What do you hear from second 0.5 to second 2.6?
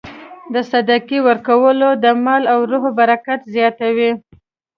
د صدقې ورکول د مال او